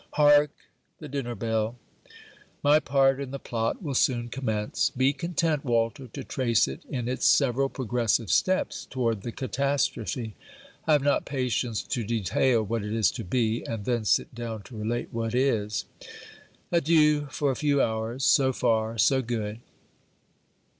Hark! 0.13 0.49
the 0.97 1.07
dinner 1.07 1.35
bell. 1.35 1.77
My 2.63 2.79
part 2.79 3.19
in 3.21 3.29
the 3.29 3.37
plot 3.37 3.83
will 3.83 3.93
soon 3.93 4.29
commence. 4.29 4.89
Be 4.89 5.13
content, 5.13 5.63
Walter, 5.63 6.07
to 6.07 6.23
trace 6.23 6.67
it 6.67 6.83
in 6.89 7.07
its 7.07 7.27
several 7.27 7.69
progressive 7.69 8.31
steps 8.31 8.87
toward 8.89 9.21
the 9.21 9.31
catastrophe. 9.31 10.33
I 10.87 10.93
have 10.93 11.03
not 11.03 11.25
patience 11.25 11.83
to 11.83 12.03
detail 12.03 12.63
what 12.63 12.83
is 12.83 13.11
to 13.11 13.23
be, 13.23 13.61
and 13.63 13.85
then 13.85 14.03
sit 14.03 14.33
down 14.33 14.63
to 14.63 14.75
relate 14.75 15.09
what 15.11 15.35
is. 15.35 15.85
Adieu, 16.71 17.27
for 17.29 17.51
a 17.51 17.55
few 17.55 17.79
hours. 17.79 18.25
So 18.25 18.51
far, 18.51 18.97
so 18.97 19.21
good. 19.21 19.59